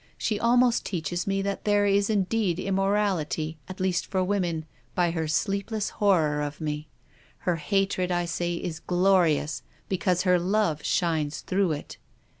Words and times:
She 0.17 0.39
almost 0.39 0.83
teaches 0.83 1.27
me 1.27 1.43
that 1.43 1.63
there 1.63 1.85
is 1.85 2.09
indeed 2.09 2.57
immortality— 2.57 3.59
at 3.69 3.79
least 3.79 4.07
for 4.07 4.23
women— 4.23 4.65
by 4.95 5.11
her 5.11 5.27
sleepless 5.27 5.91
horror 6.01 6.41
of 6.41 6.59
me. 6.59 6.87
Her 7.45 7.57
hatred, 7.57 8.11
I 8.11 8.25
say, 8.25 8.55
is 8.55 8.79
glorious, 8.79 9.61
because 9.89 10.23
her 10.23 10.39
love 10.39 10.83
shines 10.83 11.41
through 11.41 11.73
it. 11.73 11.97